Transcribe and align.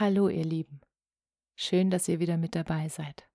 Hallo 0.00 0.30
ihr 0.30 0.46
Lieben, 0.46 0.80
schön, 1.56 1.90
dass 1.90 2.08
ihr 2.08 2.20
wieder 2.20 2.38
mit 2.38 2.54
dabei 2.54 2.88
seid. 2.88 3.28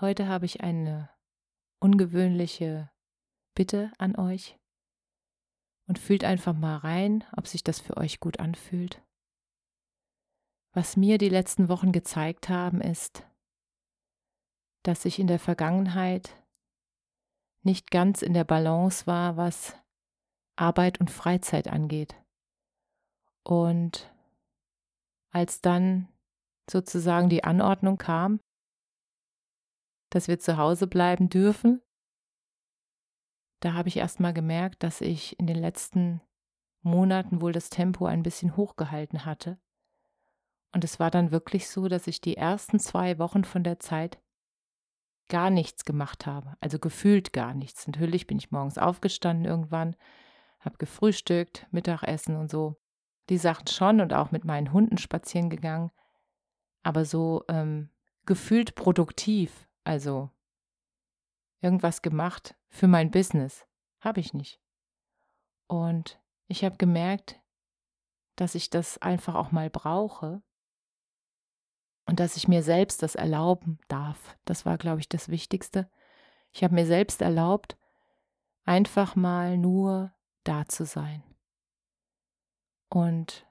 Heute 0.00 0.28
habe 0.28 0.46
ich 0.46 0.60
eine 0.60 1.10
ungewöhnliche 1.80 2.88
Bitte 3.56 3.90
an 3.98 4.14
euch 4.14 4.56
und 5.88 5.98
fühlt 5.98 6.22
einfach 6.22 6.54
mal 6.54 6.76
rein, 6.76 7.24
ob 7.36 7.48
sich 7.48 7.64
das 7.64 7.80
für 7.80 7.96
euch 7.96 8.20
gut 8.20 8.38
anfühlt. 8.38 9.02
Was 10.72 10.96
mir 10.96 11.18
die 11.18 11.30
letzten 11.30 11.68
Wochen 11.68 11.90
gezeigt 11.90 12.48
haben, 12.48 12.80
ist, 12.80 13.26
dass 14.84 15.04
ich 15.04 15.18
in 15.18 15.26
der 15.26 15.40
Vergangenheit 15.40 16.40
nicht 17.64 17.90
ganz 17.90 18.22
in 18.22 18.34
der 18.34 18.44
Balance 18.44 19.08
war, 19.08 19.36
was 19.36 19.74
Arbeit 20.54 21.00
und 21.00 21.10
Freizeit 21.10 21.66
angeht. 21.66 22.14
Und 23.42 24.13
als 25.34 25.60
dann 25.60 26.08
sozusagen 26.70 27.28
die 27.28 27.44
Anordnung 27.44 27.98
kam, 27.98 28.40
dass 30.10 30.28
wir 30.28 30.38
zu 30.38 30.56
Hause 30.56 30.86
bleiben 30.86 31.28
dürfen, 31.28 31.82
da 33.60 33.72
habe 33.72 33.88
ich 33.88 33.96
erst 33.96 34.20
mal 34.20 34.32
gemerkt, 34.32 34.82
dass 34.82 35.00
ich 35.00 35.38
in 35.38 35.46
den 35.46 35.56
letzten 35.56 36.20
Monaten 36.82 37.40
wohl 37.40 37.52
das 37.52 37.70
Tempo 37.70 38.06
ein 38.06 38.22
bisschen 38.22 38.56
hochgehalten 38.56 39.24
hatte. 39.24 39.58
Und 40.72 40.84
es 40.84 41.00
war 41.00 41.10
dann 41.10 41.30
wirklich 41.30 41.68
so, 41.68 41.88
dass 41.88 42.06
ich 42.06 42.20
die 42.20 42.36
ersten 42.36 42.78
zwei 42.78 43.18
Wochen 43.18 43.44
von 43.44 43.64
der 43.64 43.80
Zeit 43.80 44.20
gar 45.28 45.50
nichts 45.50 45.84
gemacht 45.84 46.26
habe, 46.26 46.56
also 46.60 46.78
gefühlt 46.78 47.32
gar 47.32 47.54
nichts. 47.54 47.86
Natürlich 47.86 48.26
bin 48.26 48.38
ich 48.38 48.50
morgens 48.50 48.76
aufgestanden 48.76 49.46
irgendwann, 49.46 49.96
habe 50.60 50.76
gefrühstückt, 50.76 51.66
Mittagessen 51.70 52.36
und 52.36 52.50
so 52.50 52.76
die 53.28 53.38
Sachen 53.38 53.66
schon 53.66 54.00
und 54.00 54.12
auch 54.12 54.30
mit 54.30 54.44
meinen 54.44 54.72
Hunden 54.72 54.98
spazieren 54.98 55.50
gegangen, 55.50 55.90
aber 56.82 57.04
so 57.04 57.44
ähm, 57.48 57.90
gefühlt 58.26 58.74
produktiv, 58.74 59.68
also 59.84 60.30
irgendwas 61.60 62.02
gemacht 62.02 62.54
für 62.68 62.88
mein 62.88 63.10
Business, 63.10 63.66
habe 64.00 64.20
ich 64.20 64.34
nicht. 64.34 64.60
Und 65.66 66.20
ich 66.46 66.64
habe 66.64 66.76
gemerkt, 66.76 67.40
dass 68.36 68.54
ich 68.54 68.68
das 68.68 68.98
einfach 68.98 69.34
auch 69.34 69.50
mal 69.50 69.70
brauche 69.70 70.42
und 72.06 72.20
dass 72.20 72.36
ich 72.36 72.48
mir 72.48 72.62
selbst 72.62 73.02
das 73.02 73.14
erlauben 73.14 73.78
darf. 73.88 74.36
Das 74.44 74.66
war, 74.66 74.76
glaube 74.76 75.00
ich, 75.00 75.08
das 75.08 75.28
Wichtigste. 75.30 75.90
Ich 76.52 76.62
habe 76.62 76.74
mir 76.74 76.86
selbst 76.86 77.22
erlaubt, 77.22 77.78
einfach 78.64 79.16
mal 79.16 79.56
nur 79.56 80.12
da 80.42 80.68
zu 80.68 80.84
sein 80.84 81.22
und 82.88 83.46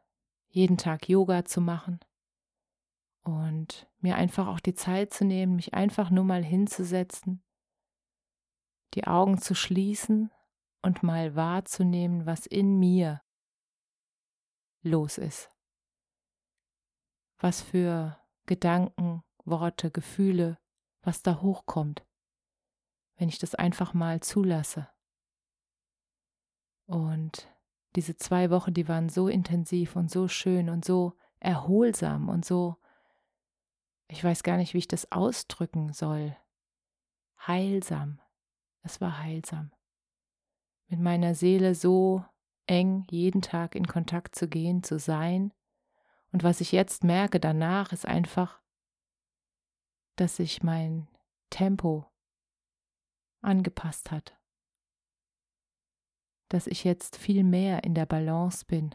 jeden 0.49 0.77
Tag 0.77 1.09
Yoga 1.09 1.45
zu 1.45 1.61
machen 1.61 1.99
und 3.23 3.88
mir 3.99 4.16
einfach 4.16 4.47
auch 4.47 4.59
die 4.59 4.75
Zeit 4.75 5.13
zu 5.13 5.25
nehmen, 5.25 5.55
mich 5.55 5.73
einfach 5.73 6.09
nur 6.09 6.23
mal 6.23 6.44
hinzusetzen, 6.44 7.43
die 8.93 9.07
Augen 9.07 9.39
zu 9.39 9.55
schließen 9.55 10.31
und 10.81 11.03
mal 11.03 11.35
wahrzunehmen, 11.35 12.25
was 12.25 12.45
in 12.45 12.77
mir 12.77 13.22
los 14.81 15.17
ist. 15.17 15.49
Was 17.38 17.61
für 17.61 18.19
Gedanken, 18.45 19.23
Worte, 19.45 19.89
Gefühle, 19.89 20.59
was 21.01 21.22
da 21.22 21.41
hochkommt, 21.41 22.05
wenn 23.16 23.29
ich 23.29 23.39
das 23.39 23.55
einfach 23.55 23.93
mal 23.93 24.19
zulasse. 24.22 24.89
Und 26.85 27.53
diese 27.95 28.15
zwei 28.17 28.49
Wochen, 28.49 28.73
die 28.73 28.87
waren 28.87 29.09
so 29.09 29.27
intensiv 29.27 29.95
und 29.95 30.09
so 30.09 30.27
schön 30.27 30.69
und 30.69 30.83
so 30.83 31.13
erholsam 31.39 32.29
und 32.29 32.45
so, 32.45 32.77
ich 34.07 34.23
weiß 34.23 34.43
gar 34.43 34.57
nicht, 34.57 34.73
wie 34.73 34.79
ich 34.79 34.87
das 34.87 35.11
ausdrücken 35.11 35.93
soll. 35.93 36.35
Heilsam. 37.47 38.19
Es 38.81 39.01
war 39.01 39.19
heilsam. 39.19 39.71
Mit 40.87 40.99
meiner 40.99 41.35
Seele 41.35 41.75
so 41.75 42.23
eng 42.65 43.05
jeden 43.09 43.41
Tag 43.41 43.75
in 43.75 43.87
Kontakt 43.87 44.35
zu 44.35 44.47
gehen, 44.47 44.83
zu 44.83 44.99
sein. 44.99 45.53
Und 46.31 46.43
was 46.43 46.61
ich 46.61 46.71
jetzt 46.71 47.03
merke 47.03 47.39
danach, 47.39 47.91
ist 47.91 48.05
einfach, 48.05 48.61
dass 50.15 50.37
sich 50.37 50.63
mein 50.63 51.07
Tempo 51.49 52.05
angepasst 53.41 54.11
hat 54.11 54.37
dass 56.53 56.68
ich 56.68 56.84
jetzt 56.84 57.18
viel 57.18 57.44
mehr 57.44 57.84
in 57.84 57.96
der 57.96 58.06
Balance 58.06 58.64
bin, 58.64 58.94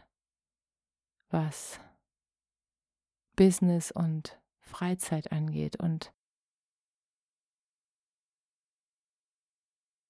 was 1.27 1.81
Business 3.35 3.91
und 3.91 4.41
Freizeit 4.61 5.33
angeht 5.33 5.77
und 5.77 6.13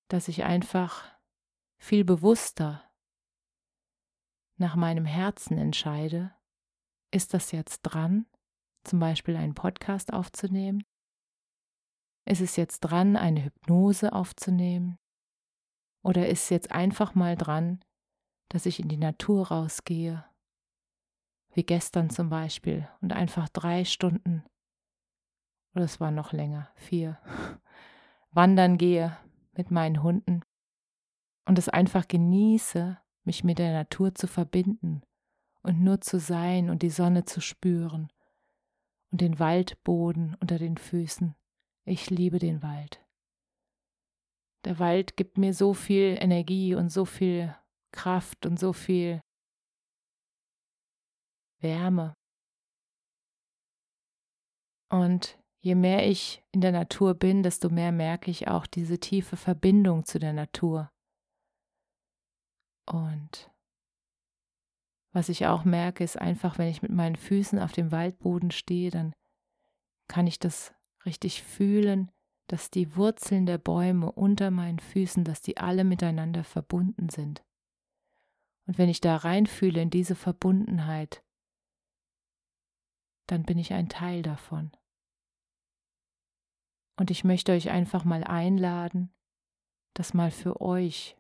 dass 0.10 0.28
ich 0.28 0.44
einfach 0.44 1.12
viel 1.80 2.06
bewusster 2.06 2.88
nach 4.58 4.76
meinem 4.76 5.06
Herzen 5.06 5.58
entscheide, 5.58 6.36
ist 7.10 7.34
das 7.34 7.52
jetzt 7.52 7.82
dran, 7.82 8.28
zum 8.84 9.00
Beispiel 9.00 9.36
einen 9.36 9.56
Podcast 9.56 10.14
aufzunehmen? 10.14 10.84
Ist 12.26 12.42
es 12.42 12.58
jetzt 12.58 12.82
dran, 12.82 13.18
eine 13.18 13.46
Hypnose 13.46 14.14
aufzunehmen? 14.14 15.00
Oder 16.02 16.28
ist 16.28 16.50
jetzt 16.50 16.72
einfach 16.72 17.16
mal 17.16 17.36
dran, 17.36 17.80
dass 18.50 18.66
ich 18.66 18.80
in 18.80 18.88
die 18.88 18.98
Natur 18.98 19.50
rausgehe, 19.50 20.26
wie 21.54 21.64
gestern 21.64 22.10
zum 22.10 22.30
Beispiel, 22.30 22.88
und 23.02 23.14
einfach 23.14 23.50
drei 23.50 23.86
Stunden, 23.86 24.44
oder 25.76 25.86
es 25.86 26.00
war 26.00 26.12
noch 26.12 26.34
länger, 26.34 26.70
vier, 26.76 27.20
wandern 28.32 28.78
gehe 28.78 29.16
mit 29.54 29.72
meinen 29.72 30.04
Hunden. 30.04 30.42
Und 31.46 31.58
es 31.58 31.70
einfach 31.70 32.08
genieße, 32.08 32.98
mich 33.24 33.44
mit 33.44 33.60
der 33.60 33.74
Natur 33.74 34.16
zu 34.16 34.28
verbinden. 34.28 35.02
Und 35.62 35.82
nur 35.82 36.00
zu 36.00 36.20
sein 36.20 36.70
und 36.70 36.82
die 36.82 36.90
Sonne 36.90 37.26
zu 37.26 37.42
spüren. 37.42 38.12
Und 39.12 39.22
den 39.22 39.40
Waldboden 39.40 40.36
unter 40.40 40.58
den 40.58 40.78
Füßen. 40.78 41.36
Ich 41.86 42.10
liebe 42.10 42.40
den 42.40 42.62
Wald. 42.62 43.02
Der 44.66 44.80
Wald 44.80 45.16
gibt 45.16 45.38
mir 45.38 45.54
so 45.54 45.74
viel 45.74 46.18
Energie 46.20 46.76
und 46.76 46.90
so 46.90 47.06
viel 47.06 47.56
Kraft 47.92 48.46
und 48.46 48.60
so 48.60 48.74
viel 48.74 49.22
Wärme. 51.62 52.14
Und 54.92 55.40
je 55.62 55.76
mehr 55.76 56.08
ich 56.08 56.44
in 56.52 56.62
der 56.62 56.72
Natur 56.72 57.14
bin, 57.14 57.44
desto 57.44 57.70
mehr 57.70 57.92
merke 57.92 58.32
ich 58.32 58.48
auch 58.48 58.66
diese 58.66 59.00
tiefe 59.00 59.38
Verbindung 59.38 60.06
zu 60.06 60.20
der 60.20 60.34
Natur. 60.34 60.92
Und 62.86 63.52
was 65.12 65.30
ich 65.30 65.48
auch 65.48 65.64
merke, 65.64 66.04
ist 66.04 66.18
einfach, 66.18 66.58
wenn 66.58 66.70
ich 66.70 66.82
mit 66.82 66.92
meinen 66.92 67.16
Füßen 67.16 67.60
auf 67.60 67.72
dem 67.72 67.92
Waldboden 67.92 68.52
stehe, 68.52 68.92
dann 68.92 69.14
kann 70.08 70.28
ich 70.28 70.40
das 70.40 70.74
richtig 71.06 71.44
fühlen, 71.44 72.12
dass 72.50 72.72
die 72.72 72.96
Wurzeln 72.96 73.46
der 73.46 73.60
Bäume 73.60 74.12
unter 74.12 74.50
meinen 74.50 74.80
Füßen, 74.80 75.24
dass 75.24 75.42
die 75.42 75.58
alle 75.58 75.84
miteinander 75.84 76.44
verbunden 76.44 77.10
sind. 77.10 77.44
Und 78.66 78.78
wenn 78.78 78.90
ich 78.90 79.02
da 79.02 79.16
reinfühle 79.16 79.82
in 79.82 79.92
diese 79.92 80.16
Verbundenheit, 80.16 81.24
dann 83.28 83.44
bin 83.44 83.60
ich 83.60 83.74
ein 83.74 83.88
Teil 83.88 84.24
davon. 84.24 84.72
Und 86.98 87.12
ich 87.12 87.24
möchte 87.24 87.52
euch 87.52 87.70
einfach 87.70 88.04
mal 88.04 88.24
einladen, 88.24 89.14
das 89.94 90.16
mal 90.16 90.32
für 90.32 90.60
euch 90.60 91.18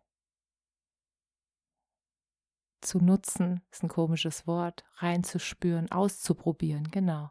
zu 2.82 3.00
nutzen, 3.00 3.62
ist 3.72 3.84
ein 3.84 3.90
komisches 3.90 4.48
Wort, 4.48 4.84
reinzuspüren, 4.96 5.92
auszuprobieren, 5.92 6.90
genau. 6.90 7.30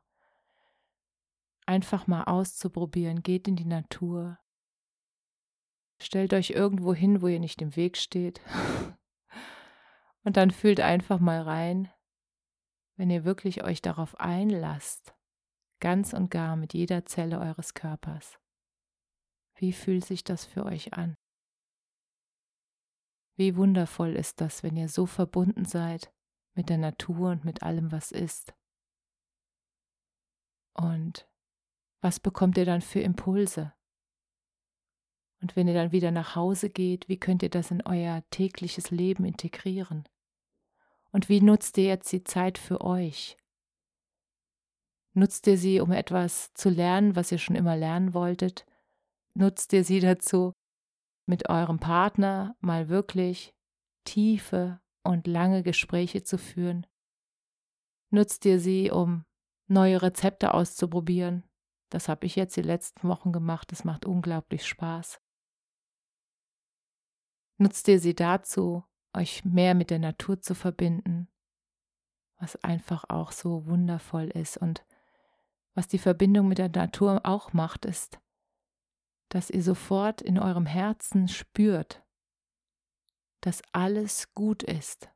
Einfach 1.68 2.06
mal 2.06 2.24
auszuprobieren. 2.24 3.22
Geht 3.22 3.46
in 3.46 3.56
die 3.56 3.66
Natur. 3.66 4.38
Stellt 6.00 6.32
euch 6.32 6.50
irgendwo 6.50 6.94
hin, 6.94 7.20
wo 7.20 7.28
ihr 7.28 7.40
nicht 7.40 7.60
im 7.60 7.76
Weg 7.76 7.96
steht. 7.96 8.40
Und 10.24 10.36
dann 10.36 10.50
fühlt 10.50 10.80
einfach 10.80 11.20
mal 11.20 11.42
rein, 11.42 11.90
wenn 12.96 13.10
ihr 13.10 13.24
wirklich 13.24 13.62
euch 13.64 13.82
darauf 13.82 14.18
einlasst, 14.18 15.14
ganz 15.80 16.12
und 16.12 16.30
gar 16.30 16.56
mit 16.56 16.74
jeder 16.74 17.06
Zelle 17.06 17.38
eures 17.38 17.72
Körpers. 17.72 18.38
Wie 19.54 19.72
fühlt 19.72 20.04
sich 20.04 20.24
das 20.24 20.44
für 20.44 20.66
euch 20.66 20.94
an? 20.94 21.16
Wie 23.36 23.56
wundervoll 23.56 24.16
ist 24.16 24.40
das, 24.40 24.64
wenn 24.64 24.76
ihr 24.76 24.88
so 24.88 25.06
verbunden 25.06 25.64
seid 25.64 26.12
mit 26.54 26.68
der 26.68 26.78
Natur 26.78 27.30
und 27.30 27.44
mit 27.44 27.62
allem, 27.62 27.92
was 27.92 28.10
ist. 28.10 28.52
Und 30.74 31.28
was 32.00 32.20
bekommt 32.20 32.56
ihr 32.58 32.64
dann 32.64 32.80
für 32.80 33.00
Impulse? 33.00 33.72
Und 35.40 35.54
wenn 35.56 35.68
ihr 35.68 35.74
dann 35.74 35.92
wieder 35.92 36.10
nach 36.10 36.34
Hause 36.34 36.70
geht, 36.70 37.08
wie 37.08 37.18
könnt 37.18 37.42
ihr 37.42 37.50
das 37.50 37.70
in 37.70 37.82
euer 37.86 38.22
tägliches 38.30 38.90
Leben 38.90 39.24
integrieren? 39.24 40.08
Und 41.12 41.28
wie 41.28 41.40
nutzt 41.40 41.78
ihr 41.78 41.84
jetzt 41.84 42.12
die 42.12 42.24
Zeit 42.24 42.58
für 42.58 42.80
euch? 42.80 43.36
Nutzt 45.14 45.46
ihr 45.46 45.56
sie, 45.56 45.80
um 45.80 45.92
etwas 45.92 46.52
zu 46.54 46.68
lernen, 46.68 47.16
was 47.16 47.32
ihr 47.32 47.38
schon 47.38 47.56
immer 47.56 47.76
lernen 47.76 48.14
wolltet? 48.14 48.66
Nutzt 49.34 49.72
ihr 49.72 49.84
sie 49.84 50.00
dazu, 50.00 50.52
mit 51.26 51.48
eurem 51.48 51.78
Partner 51.78 52.56
mal 52.60 52.88
wirklich 52.88 53.54
tiefe 54.04 54.80
und 55.02 55.26
lange 55.26 55.62
Gespräche 55.62 56.22
zu 56.22 56.38
führen? 56.38 56.86
Nutzt 58.10 58.44
ihr 58.44 58.58
sie, 58.58 58.90
um 58.90 59.24
neue 59.66 60.02
Rezepte 60.02 60.54
auszuprobieren? 60.54 61.47
Das 61.90 62.08
habe 62.08 62.26
ich 62.26 62.36
jetzt 62.36 62.56
die 62.56 62.62
letzten 62.62 63.08
Wochen 63.08 63.32
gemacht. 63.32 63.72
Es 63.72 63.84
macht 63.84 64.04
unglaublich 64.04 64.66
Spaß. 64.66 65.20
Nutzt 67.56 67.88
ihr 67.88 67.98
sie 67.98 68.14
dazu, 68.14 68.84
euch 69.14 69.44
mehr 69.44 69.74
mit 69.74 69.90
der 69.90 69.98
Natur 69.98 70.40
zu 70.40 70.54
verbinden, 70.54 71.28
was 72.38 72.62
einfach 72.62 73.04
auch 73.08 73.32
so 73.32 73.66
wundervoll 73.66 74.28
ist. 74.28 74.58
Und 74.58 74.84
was 75.74 75.88
die 75.88 75.98
Verbindung 75.98 76.46
mit 76.48 76.58
der 76.58 76.68
Natur 76.68 77.20
auch 77.24 77.52
macht, 77.52 77.84
ist, 77.84 78.20
dass 79.28 79.50
ihr 79.50 79.62
sofort 79.62 80.20
in 80.22 80.38
eurem 80.38 80.66
Herzen 80.66 81.26
spürt, 81.26 82.02
dass 83.40 83.62
alles 83.72 84.34
gut 84.34 84.62
ist 84.62 85.10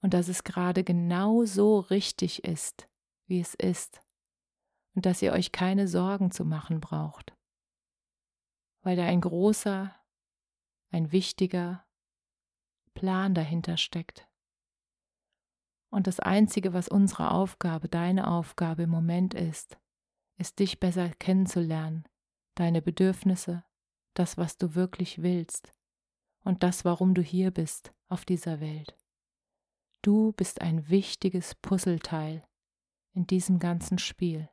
und 0.00 0.14
dass 0.14 0.28
es 0.28 0.44
gerade 0.44 0.84
genau 0.84 1.44
so 1.44 1.78
richtig 1.78 2.44
ist, 2.44 2.88
wie 3.26 3.40
es 3.40 3.54
ist 3.54 4.00
und 4.98 5.06
dass 5.06 5.22
ihr 5.22 5.32
euch 5.32 5.52
keine 5.52 5.86
Sorgen 5.86 6.32
zu 6.32 6.44
machen 6.44 6.80
braucht, 6.80 7.32
weil 8.82 8.96
da 8.96 9.04
ein 9.04 9.20
großer, 9.20 9.94
ein 10.90 11.12
wichtiger 11.12 11.86
Plan 12.94 13.32
dahinter 13.32 13.76
steckt. 13.76 14.26
Und 15.88 16.08
das 16.08 16.18
Einzige, 16.18 16.72
was 16.72 16.88
unsere 16.88 17.30
Aufgabe, 17.30 17.88
deine 17.88 18.26
Aufgabe 18.26 18.82
im 18.82 18.90
Moment 18.90 19.34
ist, 19.34 19.78
ist 20.36 20.58
dich 20.58 20.80
besser 20.80 21.10
kennenzulernen, 21.10 22.02
deine 22.56 22.82
Bedürfnisse, 22.82 23.62
das, 24.14 24.36
was 24.36 24.58
du 24.58 24.74
wirklich 24.74 25.22
willst 25.22 25.72
und 26.42 26.64
das, 26.64 26.84
warum 26.84 27.14
du 27.14 27.22
hier 27.22 27.52
bist 27.52 27.94
auf 28.08 28.24
dieser 28.24 28.58
Welt. 28.58 28.98
Du 30.02 30.32
bist 30.32 30.60
ein 30.60 30.88
wichtiges 30.88 31.54
Puzzleteil 31.54 32.44
in 33.12 33.28
diesem 33.28 33.60
ganzen 33.60 33.98
Spiel. 33.98 34.48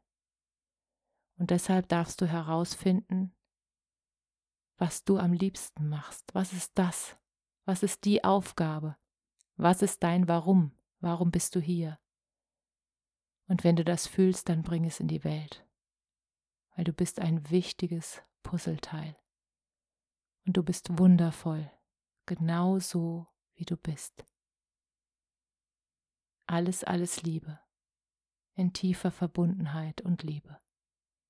Und 1.38 1.52
deshalb 1.52 1.90
darfst 1.90 2.22
du 2.22 2.28
herausfinden, 2.28 3.36
was 4.78 5.04
du 5.04 5.18
am 5.18 5.34
liebsten 5.34 5.90
machst. 5.90 6.34
Was 6.34 6.54
ist 6.54 6.78
das, 6.78 7.18
was 7.66 7.84
ist 7.84 8.06
die 8.06 8.24
Aufgabe? 8.24 8.98
Was 9.58 9.82
ist 9.82 10.04
dein 10.04 10.28
Warum? 10.28 10.72
Warum 11.00 11.32
bist 11.32 11.56
du 11.56 11.60
hier? 11.60 12.00
Und 13.48 13.64
wenn 13.64 13.76
du 13.76 13.84
das 13.84 14.08
fühlst, 14.08 14.50
dann 14.50 14.64
bring 14.64 14.86
es 14.86 15.00
in 15.00 15.08
die 15.08 15.24
Welt, 15.24 15.68
weil 16.76 16.84
du 16.84 16.94
bist 16.94 17.20
ein 17.20 17.50
wichtiges 17.50 18.22
Puzzleteil. 18.44 19.16
Und 20.46 20.58
du 20.58 20.64
bist 20.64 20.98
wundervoll, 20.98 21.72
genau 22.26 22.80
so, 22.80 23.28
wie 23.56 23.66
du 23.66 23.78
bist. 23.78 24.26
Alles, 26.48 26.84
alles 26.84 27.24
Liebe, 27.24 27.60
in 28.54 28.74
tiefer 28.74 29.12
Verbundenheit 29.12 30.02
und 30.02 30.22
Liebe. 30.24 30.60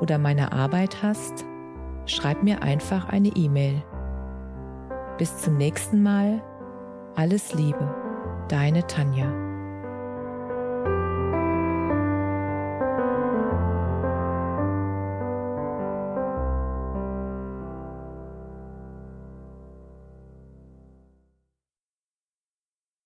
oder 0.00 0.18
meiner 0.18 0.52
Arbeit 0.52 1.02
hast, 1.02 1.44
schreib 2.06 2.42
mir 2.42 2.62
einfach 2.62 3.08
eine 3.08 3.28
E-Mail. 3.28 3.82
Bis 5.18 5.38
zum 5.38 5.56
nächsten 5.56 6.02
Mal. 6.02 6.42
Alles 7.14 7.54
Liebe. 7.54 7.94
Deine 8.48 8.86
Tanja. 8.86 9.55